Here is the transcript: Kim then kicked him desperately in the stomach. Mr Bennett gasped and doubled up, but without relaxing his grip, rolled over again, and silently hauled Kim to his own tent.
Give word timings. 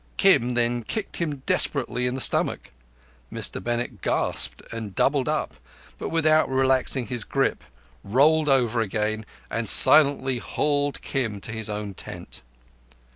Kim 0.17 0.55
then 0.55 0.81
kicked 0.81 1.17
him 1.17 1.43
desperately 1.45 2.07
in 2.07 2.15
the 2.15 2.21
stomach. 2.21 2.71
Mr 3.31 3.63
Bennett 3.63 4.01
gasped 4.01 4.63
and 4.71 4.95
doubled 4.95 5.29
up, 5.29 5.53
but 5.99 6.09
without 6.09 6.49
relaxing 6.49 7.05
his 7.05 7.23
grip, 7.23 7.63
rolled 8.03 8.49
over 8.49 8.81
again, 8.81 9.27
and 9.51 9.69
silently 9.69 10.39
hauled 10.39 11.03
Kim 11.03 11.39
to 11.41 11.51
his 11.51 11.69
own 11.69 11.93
tent. 11.93 12.41